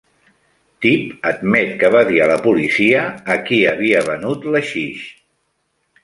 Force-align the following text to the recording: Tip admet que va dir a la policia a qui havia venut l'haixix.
Tip 0.83 1.25
admet 1.31 1.73
que 1.83 1.91
va 1.95 1.99
dir 2.07 2.17
a 2.23 2.29
la 2.31 2.37
policia 2.45 3.03
a 3.35 3.37
qui 3.49 3.59
havia 3.73 4.01
venut 4.09 4.47
l'haixix. 4.55 5.05